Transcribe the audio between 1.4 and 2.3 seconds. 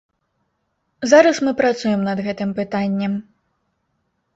мы працуем над